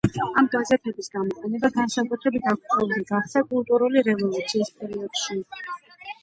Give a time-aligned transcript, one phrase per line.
[0.41, 5.39] ამ გაზეთების გამოყენება განსაკუთრებით აქტუალური გახდა კულტურული რევოლუციის პერიოდში.